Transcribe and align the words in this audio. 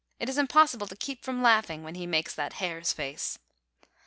It 0.19 0.29
is 0.29 0.39
impossible 0.39 0.87
to 0.87 0.95
keep 0.95 1.23
from 1.23 1.43
laughing 1.43 1.83
when 1.83 1.93
he 1.93 2.07
makes 2.07 2.33
that 2.33 2.53
hare's 2.53 2.91
face. 2.91 3.37